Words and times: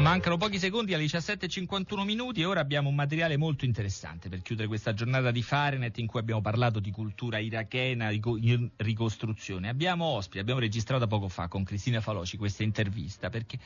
Mancano 0.00 0.38
pochi 0.38 0.58
secondi 0.58 0.94
alle 0.94 1.04
17.51 1.04 2.04
minuti 2.04 2.40
e 2.40 2.46
ora 2.46 2.60
abbiamo 2.60 2.88
un 2.88 2.94
materiale 2.94 3.36
molto 3.36 3.66
interessante 3.66 4.30
per 4.30 4.40
chiudere 4.40 4.66
questa 4.66 4.94
giornata 4.94 5.30
di 5.30 5.42
Fahrenheit 5.42 5.98
in 5.98 6.06
cui 6.06 6.18
abbiamo 6.18 6.40
parlato 6.40 6.80
di 6.80 6.90
cultura 6.90 7.38
irachena, 7.38 8.08
ricostruzione. 8.76 9.68
Abbiamo 9.68 10.06
ospiti, 10.06 10.38
abbiamo 10.38 10.58
registrato 10.58 11.06
poco 11.06 11.28
fa 11.28 11.48
con 11.48 11.64
Cristina 11.64 12.00
Faloci 12.00 12.38
questa 12.38 12.62
intervista 12.62 13.28
perché 13.28 13.58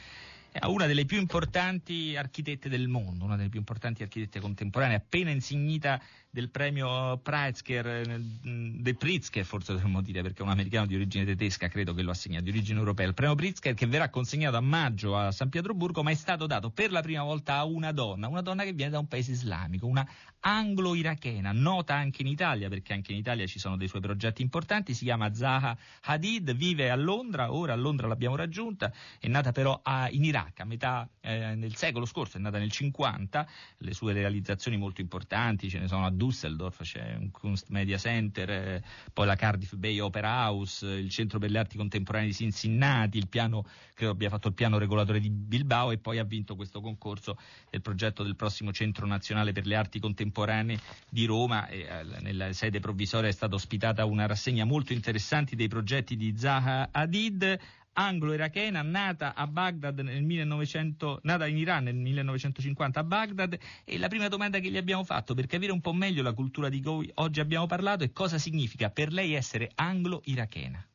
una 0.62 0.86
delle 0.86 1.04
più 1.04 1.18
importanti 1.18 2.16
architette 2.16 2.68
del 2.68 2.88
mondo, 2.88 3.24
una 3.24 3.36
delle 3.36 3.48
più 3.48 3.58
importanti 3.58 4.02
architette 4.02 4.40
contemporanee, 4.40 4.96
appena 4.96 5.30
insignita 5.30 6.00
del 6.30 6.50
premio 6.50 7.18
Pritzker, 7.18 8.06
del 8.08 8.96
Pritzker 8.96 9.44
forse 9.44 9.72
dovremmo 9.72 10.00
dire 10.00 10.22
perché 10.22 10.40
è 10.40 10.44
un 10.44 10.50
americano 10.50 10.86
di 10.86 10.94
origine 10.94 11.24
tedesca, 11.24 11.68
credo 11.68 11.94
che 11.94 12.02
lo 12.02 12.10
assegna, 12.10 12.40
di 12.40 12.50
origine 12.50 12.78
europea, 12.78 13.06
il 13.06 13.14
premio 13.14 13.34
Pritzker 13.34 13.74
che 13.74 13.86
verrà 13.86 14.08
consegnato 14.08 14.56
a 14.56 14.60
maggio 14.60 15.16
a 15.16 15.30
San 15.32 15.48
Pietroburgo, 15.48 16.02
ma 16.02 16.10
è 16.10 16.14
stato 16.14 16.46
dato 16.46 16.70
per 16.70 16.90
la 16.90 17.02
prima 17.02 17.22
volta 17.22 17.56
a 17.56 17.64
una 17.64 17.92
donna, 17.92 18.28
una 18.28 18.40
donna 18.40 18.64
che 18.64 18.72
viene 18.72 18.92
da 18.92 18.98
un 18.98 19.06
paese 19.06 19.32
islamico, 19.32 19.86
una 19.86 20.08
anglo-irachena, 20.40 21.52
nota 21.52 21.94
anche 21.94 22.22
in 22.22 22.28
Italia, 22.28 22.68
perché 22.68 22.92
anche 22.92 23.12
in 23.12 23.18
Italia 23.18 23.46
ci 23.46 23.58
sono 23.58 23.76
dei 23.76 23.88
suoi 23.88 24.02
progetti 24.02 24.42
importanti, 24.42 24.92
si 24.92 25.04
chiama 25.04 25.32
Zaha 25.32 25.76
Hadid, 26.02 26.54
vive 26.54 26.90
a 26.90 26.96
Londra, 26.96 27.52
ora 27.52 27.72
a 27.72 27.76
Londra 27.76 28.06
l'abbiamo 28.06 28.36
raggiunta, 28.36 28.92
è 29.18 29.28
nata 29.28 29.52
però 29.52 29.80
a, 29.82 30.08
in 30.10 30.24
Iraq 30.24 30.43
a 30.56 30.64
metà 30.64 31.08
eh, 31.20 31.70
secolo 31.74 32.04
scorso, 32.04 32.36
è 32.36 32.40
nata 32.40 32.58
nel 32.58 32.70
50, 32.70 33.46
le 33.78 33.94
sue 33.94 34.12
realizzazioni 34.12 34.76
molto 34.76 35.00
importanti, 35.00 35.68
ce 35.68 35.78
ne 35.78 35.88
sono 35.88 36.04
a 36.04 36.10
Düsseldorf, 36.10 36.82
c'è 36.82 37.16
un 37.18 37.30
Kunstmedia 37.30 37.98
Center, 37.98 38.50
eh, 38.50 38.82
poi 39.12 39.26
la 39.26 39.36
Cardiff 39.36 39.74
Bay 39.74 39.98
Opera 40.00 40.46
House, 40.46 40.86
il 40.86 41.10
Centro 41.10 41.38
per 41.38 41.50
le 41.50 41.58
Arti 41.58 41.76
Contemporanee 41.76 42.28
di 42.28 42.34
Cincinnati, 42.34 43.18
il 43.18 43.28
piano, 43.28 43.64
credo 43.94 44.12
abbia 44.12 44.28
fatto 44.28 44.48
il 44.48 44.54
piano 44.54 44.78
regolatore 44.78 45.20
di 45.20 45.30
Bilbao 45.30 45.90
e 45.90 45.98
poi 45.98 46.18
ha 46.18 46.24
vinto 46.24 46.56
questo 46.56 46.80
concorso 46.80 47.38
del 47.70 47.80
progetto 47.80 48.22
del 48.22 48.36
prossimo 48.36 48.72
Centro 48.72 49.06
Nazionale 49.06 49.52
per 49.52 49.66
le 49.66 49.76
Arti 49.76 50.00
contemporanee 50.00 50.78
di 51.08 51.24
Roma. 51.24 51.66
E, 51.66 51.80
eh, 51.80 52.20
nella 52.20 52.52
sede 52.52 52.80
provvisoria 52.80 53.28
è 53.28 53.32
stata 53.32 53.54
ospitata 53.54 54.04
una 54.04 54.26
rassegna 54.26 54.64
molto 54.64 54.92
interessante 54.92 55.56
dei 55.56 55.68
progetti 55.68 56.16
di 56.16 56.34
Zaha 56.36 56.88
Hadid 56.90 57.58
anglo-irachena, 57.94 58.82
nata 58.82 59.34
a 59.34 59.46
Baghdad 59.46 59.98
nel 60.00 60.22
1900, 60.22 61.20
nata 61.22 61.46
in 61.46 61.56
Iran 61.56 61.84
nel 61.84 61.94
1950 61.94 63.00
a 63.00 63.04
Baghdad 63.04 63.58
e 63.84 63.98
la 63.98 64.08
prima 64.08 64.28
domanda 64.28 64.58
che 64.58 64.68
gli 64.68 64.76
abbiamo 64.76 65.04
fatto 65.04 65.34
per 65.34 65.46
capire 65.46 65.72
un 65.72 65.80
po' 65.80 65.92
meglio 65.92 66.22
la 66.22 66.32
cultura 66.32 66.68
di 66.68 66.82
cui 66.82 67.10
oggi 67.14 67.40
abbiamo 67.40 67.66
parlato 67.66 68.04
è 68.04 68.12
cosa 68.12 68.38
significa 68.38 68.90
per 68.90 69.12
lei 69.12 69.34
essere 69.34 69.70
anglo-irachena. 69.74 70.86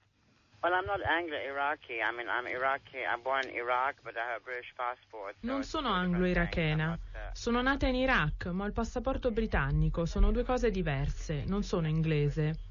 Non 5.42 5.64
sono 5.64 5.90
anglo-irachena. 5.90 7.00
Sono 7.32 7.62
nata 7.62 7.88
in 7.88 7.96
Iraq, 7.96 8.48
ma 8.48 8.66
ho 8.66 8.68
il 8.68 8.74
passaporto 8.74 9.32
britannico. 9.32 10.06
Sono 10.06 10.32
due 10.32 10.44
cose 10.44 10.70
diverse. 10.70 11.46
Non 11.48 11.64
sono 11.64 11.88
inglese. 11.88 12.69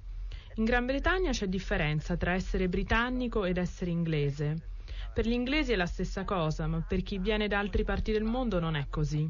In 0.58 0.64
Gran 0.64 0.86
Bretagna 0.86 1.30
c'è 1.30 1.46
differenza 1.46 2.16
tra 2.16 2.32
essere 2.32 2.68
britannico 2.68 3.44
ed 3.44 3.58
essere 3.58 3.92
inglese. 3.92 4.56
Per 5.14 5.24
gli 5.24 5.30
inglesi 5.30 5.72
è 5.72 5.76
la 5.76 5.86
stessa 5.86 6.24
cosa, 6.24 6.66
ma 6.66 6.80
per 6.80 7.02
chi 7.04 7.18
viene 7.18 7.46
da 7.46 7.60
altre 7.60 7.84
parti 7.84 8.10
del 8.10 8.24
mondo 8.24 8.58
non 8.58 8.74
è 8.74 8.88
così. 8.90 9.24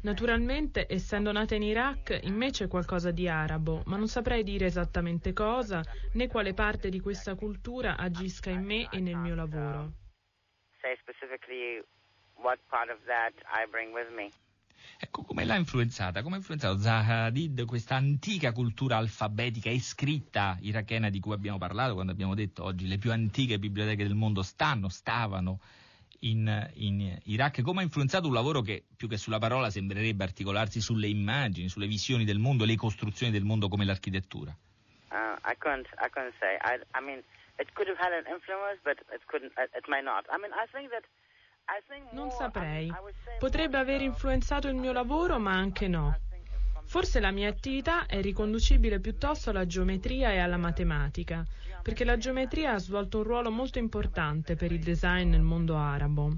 Naturalmente, 0.00 0.86
essendo 0.88 1.30
nata 1.30 1.54
in 1.54 1.62
Iraq, 1.62 2.20
in 2.22 2.36
me 2.36 2.48
c'è 2.52 2.68
qualcosa 2.68 3.10
di 3.10 3.28
arabo, 3.28 3.82
ma 3.84 3.98
non 3.98 4.08
saprei 4.08 4.42
dire 4.42 4.64
esattamente 4.64 5.34
cosa, 5.34 5.82
né 6.14 6.26
quale 6.26 6.54
parte 6.54 6.88
di 6.88 7.00
questa 7.00 7.34
cultura 7.34 7.98
agisca 7.98 8.48
in 8.48 8.64
me 8.64 8.88
e 8.90 8.98
nel 8.98 9.16
mio 9.16 9.34
lavoro. 9.34 9.92
Ecco, 14.98 15.22
come 15.22 15.44
l'ha 15.44 15.56
influenzata? 15.56 16.22
Come 16.22 16.34
ha 16.34 16.38
influenzato 16.38 16.78
Zaha 16.78 17.24
Hadid 17.24 17.64
questa 17.64 17.96
antica 17.96 18.52
cultura 18.52 18.96
alfabetica 18.98 19.70
e 19.70 19.80
scritta 19.80 20.58
irachena 20.60 21.08
di 21.08 21.20
cui 21.20 21.32
abbiamo 21.32 21.58
parlato 21.58 21.94
quando 21.94 22.12
abbiamo 22.12 22.34
detto 22.34 22.64
oggi 22.64 22.86
le 22.86 22.98
più 22.98 23.10
antiche 23.10 23.58
biblioteche 23.58 24.02
del 24.02 24.14
mondo 24.14 24.42
stanno, 24.42 24.88
stavano 24.88 25.60
in, 26.20 26.70
in, 26.74 27.18
Iraq, 27.24 27.62
come 27.62 27.80
ha 27.80 27.84
influenzato 27.84 28.26
un 28.26 28.34
lavoro 28.34 28.60
che 28.60 28.84
più 28.96 29.08
che 29.08 29.16
sulla 29.16 29.38
parola 29.38 29.70
sembrerebbe 29.70 30.24
articolarsi 30.24 30.80
sulle 30.80 31.08
immagini, 31.08 31.68
sulle 31.68 31.86
visioni 31.86 32.24
del 32.24 32.38
mondo, 32.38 32.64
le 32.64 32.76
costruzioni 32.76 33.32
del 33.32 33.44
mondo 33.44 33.68
come 33.68 33.84
l'architettura? 33.84 34.54
Uh, 35.10 35.36
I 35.44 35.56
couldn't, 35.56 35.88
I 35.98 36.08
couldn't 36.10 36.34
say. 36.38 36.56
I, 36.62 36.78
I 36.94 37.00
mean, 37.02 37.22
it 37.58 37.72
could 37.72 37.88
have 37.88 37.98
had 37.98 38.12
an 38.12 38.26
influence, 38.30 38.80
but 38.84 38.98
it 39.12 39.24
couldn't, 39.26 39.52
it 39.56 39.88
may 39.88 40.02
not. 40.02 40.26
I 40.30 40.38
mean, 40.38 40.52
I 40.52 40.66
think 40.70 40.90
that 40.90 41.04
non 42.12 42.30
saprei. 42.30 42.92
Potrebbe 43.38 43.78
aver 43.78 44.00
influenzato 44.02 44.68
il 44.68 44.74
mio 44.74 44.92
lavoro, 44.92 45.38
ma 45.38 45.52
anche 45.52 45.88
no. 45.88 46.18
Forse 46.84 47.20
la 47.20 47.30
mia 47.30 47.48
attività 47.48 48.06
è 48.06 48.20
riconducibile 48.20 48.98
piuttosto 48.98 49.50
alla 49.50 49.66
geometria 49.66 50.32
e 50.32 50.38
alla 50.38 50.56
matematica, 50.56 51.46
perché 51.82 52.04
la 52.04 52.16
geometria 52.16 52.72
ha 52.72 52.78
svolto 52.78 53.18
un 53.18 53.24
ruolo 53.24 53.50
molto 53.50 53.78
importante 53.78 54.56
per 54.56 54.72
il 54.72 54.80
design 54.80 55.30
nel 55.30 55.42
mondo 55.42 55.76
arabo. 55.76 56.36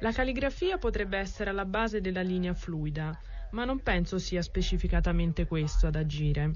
La 0.00 0.10
calligrafia 0.10 0.78
potrebbe 0.78 1.16
essere 1.16 1.50
alla 1.50 1.64
base 1.64 2.00
della 2.00 2.22
linea 2.22 2.54
fluida, 2.54 3.16
ma 3.52 3.64
non 3.64 3.80
penso 3.80 4.18
sia 4.18 4.42
specificatamente 4.42 5.46
questo 5.46 5.86
ad 5.86 5.94
agire. 5.94 6.50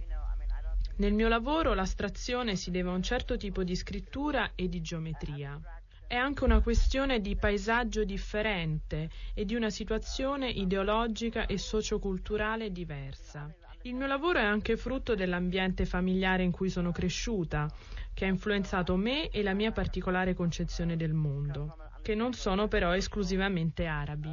Nel 0.97 1.12
mio 1.12 1.28
lavoro 1.28 1.75
l'astrazione 1.75 2.56
si 2.56 2.72
deve 2.72 2.88
a 2.88 2.94
un 2.94 3.03
certo 3.03 3.37
tipo 3.37 3.62
di 3.62 3.76
scrittura 3.76 4.50
e 4.56 4.69
di 4.69 4.81
geometria. 4.81 5.60
È 6.09 6.15
anche 6.15 6.44
una 6.44 6.61
questione 6.61 7.21
di 7.21 7.34
paesaggio 7.34 8.05
differente 8.05 9.11
e 9.34 9.44
di 9.44 9.56
una 9.56 9.71
situazione 9.71 10.49
ideologica 10.49 11.47
e 11.47 11.59
socioculturale 11.59 12.71
diversa. 12.71 13.53
Il 13.83 13.94
mio 13.94 14.06
lavoro 14.06 14.39
è 14.39 14.44
anche 14.44 14.77
frutto 14.77 15.17
dell'ambiente 15.17 15.84
familiare 15.84 16.44
in 16.44 16.53
cui 16.53 16.69
sono 16.69 16.93
cresciuta, 16.93 17.69
che 18.15 18.25
ha 18.25 18.28
influenzato 18.28 18.94
me 18.94 19.31
e 19.31 19.43
la 19.43 19.53
mia 19.53 19.72
particolare 19.72 20.34
concezione 20.34 20.97
del 20.97 21.12
mondo, 21.12 21.77
che 22.03 22.15
non 22.15 22.33
sono 22.34 22.69
però 22.69 22.94
esclusivamente 22.94 23.87
arabi. 23.87 24.31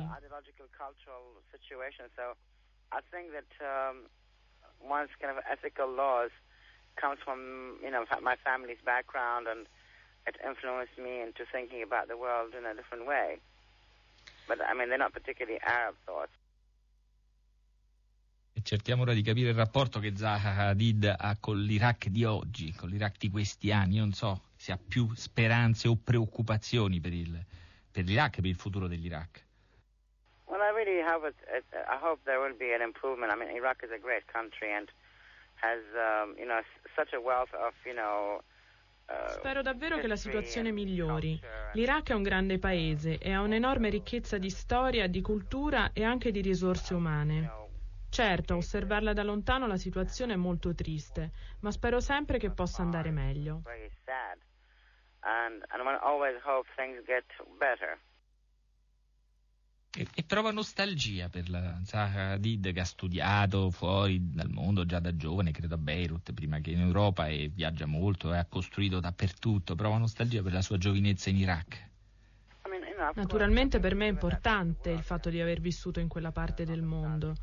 and 9.45 9.67
it 10.25 10.37
influenced 10.43 10.97
me 10.97 11.21
into 11.21 11.45
thinking 11.51 11.81
about 11.83 12.07
the 12.07 12.15
world 12.15 12.53
in 12.53 12.65
a 12.65 12.73
different 12.73 13.05
way. 13.05 13.39
But 14.47 14.59
I 14.61 14.73
mean, 14.73 14.89
they're 14.89 14.97
not 14.97 15.13
particularly 15.13 15.59
Arab 15.61 15.95
thoughts. 16.05 16.31
Cerchiamo 18.61 19.01
ora 19.01 19.13
di 19.13 19.23
capire 19.23 19.49
il 19.49 19.55
rapporto 19.55 19.99
che 19.99 20.15
Zaha 20.15 20.69
Hadid 20.69 21.15
ha 21.17 21.35
con 21.39 21.59
l'Iraq 21.59 22.07
di 22.07 22.23
oggi, 22.23 22.71
con 22.73 22.87
l'Iraq 22.87 23.17
di 23.17 23.29
questi 23.29 23.71
anni. 23.71 23.95
Io 23.95 24.01
non 24.01 24.13
so 24.13 24.41
se 24.55 24.71
ha 24.71 24.77
più 24.77 25.11
speranze 25.15 25.87
o 25.89 25.97
preoccupazioni 26.01 27.01
per, 27.01 27.11
il, 27.11 27.43
per 27.91 28.05
l'Iraq, 28.05 28.35
per 28.35 28.45
il 28.45 28.55
futuro 28.55 28.87
dell'Iraq. 28.87 29.43
Well, 30.45 30.61
I 30.61 30.71
really 30.71 31.01
hope, 31.01 31.27
it, 31.27 31.35
it, 31.51 31.65
I 31.73 31.97
hope 31.99 32.21
there 32.23 32.39
will 32.39 32.55
be 32.55 32.73
an 32.73 32.81
improvement. 32.81 33.33
I 33.33 33.35
mean, 33.35 33.49
Iraq 33.49 33.83
is 33.83 33.91
a 33.91 33.99
great 33.99 34.23
country 34.31 34.71
and 34.71 34.87
has, 35.55 35.81
um, 35.97 36.35
you 36.37 36.45
know, 36.45 36.61
such 36.95 37.11
a 37.11 37.19
wealth 37.19 37.53
of, 37.53 37.73
you 37.85 37.93
know, 37.93 38.43
Spero 39.27 39.61
davvero 39.61 39.97
che 39.97 40.07
la 40.07 40.15
situazione 40.15 40.71
migliori. 40.71 41.39
L'Iraq 41.73 42.11
è 42.11 42.13
un 42.13 42.23
grande 42.23 42.59
paese 42.59 43.17
e 43.17 43.33
ha 43.33 43.41
un'enorme 43.41 43.89
ricchezza 43.89 44.37
di 44.37 44.49
storia, 44.49 45.07
di 45.07 45.21
cultura 45.21 45.91
e 45.93 46.03
anche 46.03 46.31
di 46.31 46.41
risorse 46.41 46.93
umane. 46.93 47.61
Certo, 48.09 48.55
osservarla 48.55 49.13
da 49.13 49.23
lontano 49.23 49.65
la 49.65 49.77
situazione 49.77 50.33
è 50.33 50.37
molto 50.37 50.73
triste, 50.75 51.31
ma 51.61 51.71
spero 51.71 51.99
sempre 51.99 52.37
che 52.37 52.51
possa 52.51 52.83
andare 52.83 53.09
meglio. 53.09 53.63
And, 55.25 55.63
and 55.69 55.81
always 56.01 56.35
hope 56.43 56.67
things 56.75 57.01
get 57.05 57.25
better. 57.57 57.97
E, 59.95 60.07
e, 60.15 60.23
prova 60.23 60.49
nostalgia 60.49 61.29
per 61.29 61.51
la 61.51 61.79
Zaha 61.83 62.31
Hadid 62.31 62.73
che 62.73 62.79
ha 62.79 62.85
studiato 62.85 63.69
fuori 63.69 64.31
dal 64.31 64.49
mondo 64.49 64.87
già 64.87 64.99
da 64.99 65.15
giovane, 65.15 65.51
credo 65.51 65.75
a 65.75 65.77
Beirut, 65.77 66.33
prima 66.33 66.59
che 66.59 66.71
in 66.71 66.79
Europa, 66.79 67.27
e 67.27 67.51
viaggia 67.53 67.85
molto 67.85 68.33
e 68.33 68.37
ha 68.37 68.45
costruito 68.45 68.99
dappertutto. 68.99 69.75
Prova 69.75 69.99
nostalgia 69.99 70.41
per 70.41 70.53
la 70.53 70.63
sua 70.63 70.79
giovinezza 70.79 71.29
in 71.29 71.37
Iraq. 71.37 71.91
Naturalmente 73.13 73.79
per 73.79 73.93
me 73.93 74.07
è 74.07 74.09
importante 74.09 74.89
il 74.89 75.03
fatto 75.03 75.29
di 75.29 75.39
aver 75.39 75.59
vissuto 75.59 75.99
in 75.99 76.07
quella 76.07 76.31
parte 76.31 76.65
del 76.65 76.81
mondo. 76.81 77.35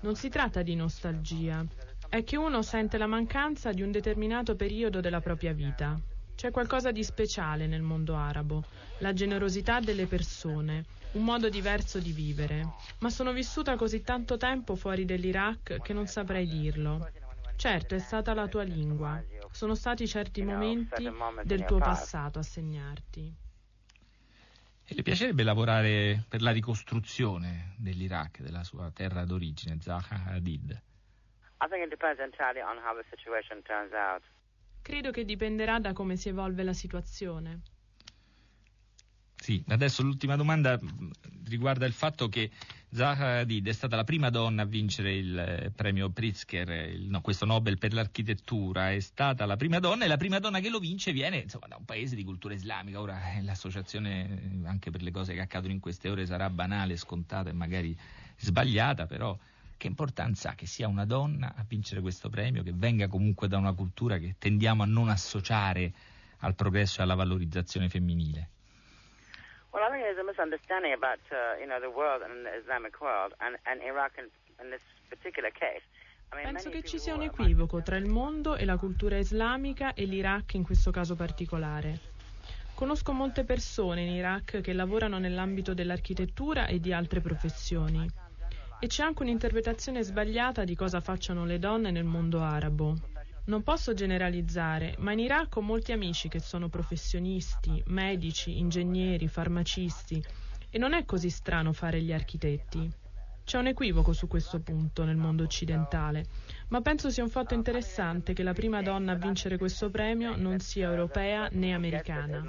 Non 0.00 0.14
si 0.14 0.28
tratta 0.28 0.60
di 0.60 0.74
nostalgia, 0.74 1.64
è 2.10 2.22
che 2.22 2.36
uno 2.36 2.60
sente 2.60 2.98
la 2.98 3.06
mancanza 3.06 3.72
di 3.72 3.80
un 3.80 3.90
determinato 3.90 4.56
periodo 4.56 5.00
della 5.00 5.20
propria 5.20 5.54
vita. 5.54 5.98
C'è 6.34 6.50
qualcosa 6.50 6.90
di 6.90 7.04
speciale 7.04 7.66
nel 7.66 7.82
mondo 7.82 8.16
arabo, 8.16 8.64
la 8.98 9.12
generosità 9.12 9.80
delle 9.80 10.06
persone, 10.06 10.84
un 11.12 11.24
modo 11.24 11.48
diverso 11.48 11.98
di 11.98 12.12
vivere. 12.12 12.74
Ma 12.98 13.08
sono 13.08 13.32
vissuta 13.32 13.76
così 13.76 14.02
tanto 14.02 14.36
tempo 14.36 14.74
fuori 14.74 15.04
dell'Iraq 15.04 15.80
che 15.80 15.92
non 15.92 16.06
saprei 16.06 16.46
dirlo. 16.46 17.08
Certo, 17.56 17.94
è 17.94 17.98
stata 17.98 18.34
la 18.34 18.48
tua 18.48 18.62
lingua. 18.62 19.22
Sono 19.50 19.74
stati 19.74 20.06
certi 20.08 20.42
momenti 20.42 21.08
del 21.44 21.64
tuo 21.64 21.78
passato 21.78 22.40
a 22.40 22.42
segnarti. 22.42 23.34
E 24.86 24.94
le 24.94 25.02
piacerebbe 25.02 25.44
lavorare 25.44 26.24
per 26.28 26.42
la 26.42 26.50
ricostruzione 26.50 27.74
dell'Iraq, 27.78 28.40
della 28.40 28.64
sua 28.64 28.90
terra 28.90 29.24
d'origine, 29.24 29.80
Zaha 29.80 30.24
Hadid? 30.26 30.82
Credo 34.84 35.12
che 35.12 35.24
dipenderà 35.24 35.80
da 35.80 35.94
come 35.94 36.14
si 36.14 36.28
evolve 36.28 36.62
la 36.62 36.74
situazione. 36.74 37.62
Sì, 39.34 39.64
adesso 39.68 40.02
l'ultima 40.02 40.36
domanda 40.36 40.78
mm, 40.78 41.10
riguarda 41.48 41.86
il 41.86 41.94
fatto 41.94 42.28
che 42.28 42.50
Zaha 42.90 43.38
Hadid 43.38 43.66
è 43.66 43.72
stata 43.72 43.96
la 43.96 44.04
prima 44.04 44.28
donna 44.28 44.60
a 44.60 44.66
vincere 44.66 45.14
il 45.14 45.38
eh, 45.38 45.72
premio 45.74 46.10
Pritzker, 46.10 46.68
il, 46.68 47.08
no, 47.08 47.22
questo 47.22 47.46
Nobel 47.46 47.78
per 47.78 47.94
l'architettura, 47.94 48.92
è 48.92 49.00
stata 49.00 49.46
la 49.46 49.56
prima 49.56 49.78
donna 49.78 50.04
e 50.04 50.06
la 50.06 50.18
prima 50.18 50.38
donna 50.38 50.60
che 50.60 50.68
lo 50.68 50.80
vince 50.80 51.12
viene 51.12 51.38
insomma, 51.38 51.66
da 51.66 51.76
un 51.76 51.86
paese 51.86 52.14
di 52.14 52.22
cultura 52.22 52.52
islamica. 52.52 53.00
Ora 53.00 53.32
eh, 53.32 53.42
l'associazione, 53.42 54.62
eh, 54.64 54.66
anche 54.68 54.90
per 54.90 55.00
le 55.00 55.10
cose 55.10 55.32
che 55.32 55.40
accadono 55.40 55.72
in 55.72 55.80
queste 55.80 56.10
ore, 56.10 56.26
sarà 56.26 56.50
banale, 56.50 56.98
scontata 56.98 57.48
e 57.48 57.54
magari 57.54 57.96
sbagliata, 58.36 59.06
però 59.06 59.34
che 59.76 59.86
importanza 59.86 60.50
ha 60.50 60.54
che 60.54 60.66
sia 60.66 60.88
una 60.88 61.04
donna 61.04 61.54
a 61.56 61.64
vincere 61.66 62.00
questo 62.00 62.28
premio, 62.28 62.62
che 62.62 62.72
venga 62.74 63.08
comunque 63.08 63.48
da 63.48 63.58
una 63.58 63.72
cultura 63.72 64.18
che 64.18 64.36
tendiamo 64.38 64.82
a 64.82 64.86
non 64.86 65.08
associare 65.08 65.92
al 66.38 66.54
progresso 66.54 67.00
e 67.00 67.04
alla 67.04 67.14
valorizzazione 67.14 67.88
femminile? 67.88 68.48
Well, 69.70 69.82
I 69.82 69.90
think 69.90 70.04
there's 70.04 70.18
a 70.18 70.22
misunderstanding 70.22 70.92
about 70.92 71.18
uh, 71.30 71.58
you 71.58 71.66
know 71.66 71.80
the 71.80 71.90
world 71.90 72.22
and 72.22 72.44
the 72.44 72.54
Islamic 72.60 73.00
world 73.00 73.34
and, 73.38 73.58
and 73.64 73.82
Iraq 73.82 74.12
in, 74.18 74.30
in 74.62 74.70
this 74.70 74.82
particular 75.08 75.50
case. 75.50 75.82
Penso 76.30 76.68
che 76.70 76.82
ci 76.82 76.98
sia 76.98 77.14
un 77.14 77.22
equivoco 77.22 77.82
tra 77.82 77.96
il 77.96 78.06
mondo 78.06 78.56
e 78.56 78.64
la 78.64 78.76
cultura 78.76 79.16
islamica 79.18 79.94
e 79.94 80.04
l'Iraq 80.04 80.54
in 80.54 80.64
questo 80.64 80.90
caso 80.90 81.14
particolare. 81.14 82.12
Conosco 82.74 83.12
molte 83.12 83.44
persone 83.44 84.02
in 84.02 84.12
Iraq 84.14 84.60
che 84.60 84.72
lavorano 84.72 85.18
nell'ambito 85.18 85.74
dell'architettura 85.74 86.66
e 86.66 86.80
di 86.80 86.92
altre 86.92 87.20
professioni. 87.20 88.04
E 88.84 88.86
c'è 88.86 89.02
anche 89.02 89.22
un'interpretazione 89.22 90.02
sbagliata 90.02 90.62
di 90.62 90.74
cosa 90.76 91.00
facciano 91.00 91.46
le 91.46 91.58
donne 91.58 91.90
nel 91.90 92.04
mondo 92.04 92.42
arabo. 92.42 92.94
Non 93.46 93.62
posso 93.62 93.94
generalizzare, 93.94 94.94
ma 94.98 95.12
in 95.12 95.20
Iraq 95.20 95.56
ho 95.56 95.62
molti 95.62 95.92
amici 95.92 96.28
che 96.28 96.38
sono 96.38 96.68
professionisti, 96.68 97.82
medici, 97.86 98.58
ingegneri, 98.58 99.26
farmacisti 99.26 100.22
e 100.68 100.76
non 100.76 100.92
è 100.92 101.06
così 101.06 101.30
strano 101.30 101.72
fare 101.72 102.02
gli 102.02 102.12
architetti. 102.12 102.92
C'è 103.42 103.56
un 103.56 103.68
equivoco 103.68 104.12
su 104.12 104.28
questo 104.28 104.60
punto 104.60 105.04
nel 105.04 105.16
mondo 105.16 105.44
occidentale, 105.44 106.26
ma 106.68 106.82
penso 106.82 107.08
sia 107.08 107.22
un 107.22 107.30
fatto 107.30 107.54
interessante 107.54 108.34
che 108.34 108.42
la 108.42 108.52
prima 108.52 108.82
donna 108.82 109.12
a 109.12 109.16
vincere 109.16 109.56
questo 109.56 109.88
premio 109.88 110.36
non 110.36 110.58
sia 110.60 110.90
europea 110.90 111.48
né 111.52 111.72
americana. 111.72 112.44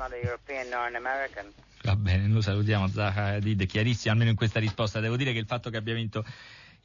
Va 1.86 1.96
bene, 1.96 2.26
noi 2.26 2.42
salutiamo 2.42 2.88
Zaha 2.88 3.36
Hadid, 3.36 3.64
chiarissimo 3.68 4.12
almeno 4.12 4.32
in 4.32 4.36
questa 4.36 4.60
risposta. 4.60 5.00
Devo 5.00 5.16
dire 5.18 5.34
che 5.34 5.38
il 5.38 5.46
fatto 5.46 5.70
che 5.70 5.78
abbia 5.78 5.94
vinto 5.94 6.26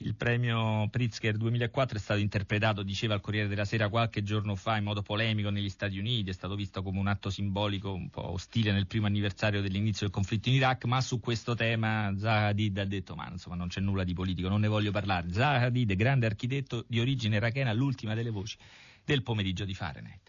il 0.02 0.14
premio 0.14 0.88
Pritzker 0.90 1.38
2004 1.38 1.96
è 1.96 2.00
stato 2.00 2.20
interpretato, 2.20 2.82
diceva 2.82 3.14
il 3.14 3.22
Corriere 3.22 3.48
della 3.48 3.64
Sera 3.64 3.88
qualche 3.88 4.22
giorno 4.22 4.56
fa, 4.56 4.76
in 4.76 4.84
modo 4.84 5.00
polemico 5.00 5.48
negli 5.48 5.70
Stati 5.70 5.96
Uniti, 5.98 6.28
è 6.28 6.34
stato 6.34 6.54
visto 6.54 6.82
come 6.82 6.98
un 6.98 7.06
atto 7.06 7.30
simbolico 7.30 7.94
un 7.94 8.10
po' 8.10 8.32
ostile 8.32 8.72
nel 8.72 8.86
primo 8.86 9.06
anniversario 9.06 9.62
dell'inizio 9.62 10.04
del 10.04 10.14
conflitto 10.14 10.50
in 10.50 10.56
Iraq, 10.56 10.84
ma 10.84 11.00
su 11.00 11.18
questo 11.18 11.54
tema 11.54 12.12
Zaha 12.18 12.48
Hadid 12.48 12.76
ha 12.76 12.84
detto 12.84 13.14
ma 13.14 13.26
insomma 13.30 13.56
non 13.56 13.68
c'è 13.68 13.80
nulla 13.80 14.04
di 14.04 14.12
politico, 14.12 14.50
non 14.50 14.60
ne 14.60 14.68
voglio 14.68 14.90
parlare. 14.90 15.32
Zaha 15.32 15.64
Hadid, 15.64 15.94
grande 15.94 16.26
architetto 16.26 16.84
di 16.86 17.00
origine 17.00 17.36
irachena, 17.36 17.72
l'ultima 17.72 18.12
delle 18.12 18.28
voci 18.28 18.58
del 19.02 19.22
pomeriggio 19.22 19.64
di 19.64 19.72
Fahrenheit. 19.72 20.28